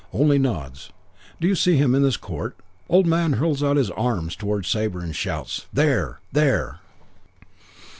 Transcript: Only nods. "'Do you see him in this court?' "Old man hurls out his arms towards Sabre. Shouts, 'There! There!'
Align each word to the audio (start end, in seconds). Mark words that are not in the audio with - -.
Only 0.11 0.39
nods. 0.39 0.89
"'Do 1.39 1.47
you 1.47 1.53
see 1.53 1.77
him 1.77 1.93
in 1.93 2.01
this 2.01 2.17
court?' 2.17 2.55
"Old 2.89 3.05
man 3.05 3.33
hurls 3.33 3.61
out 3.61 3.77
his 3.77 3.91
arms 3.91 4.35
towards 4.35 4.67
Sabre. 4.67 5.13
Shouts, 5.13 5.67
'There! 5.71 6.21
There!' 6.31 6.79